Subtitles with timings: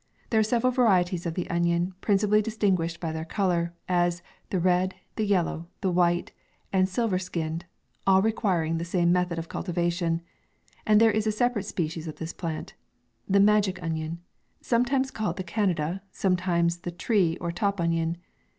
[0.31, 4.95] There are several varieties of the onion, principally distinguished by their colour; as, the red,
[5.15, 6.31] the yellow, the white,
[6.73, 7.65] and silver skinned,
[8.07, 10.23] all requiring the same method of cultivation.
[10.87, 12.73] And there is a separate species of this plant—
[13.29, 14.17] THE MAGIC ONION,
[14.59, 18.17] sometimes called the Canada, sometimes the tree, or top onion.